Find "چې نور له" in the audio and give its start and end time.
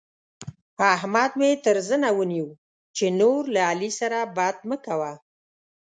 2.95-3.61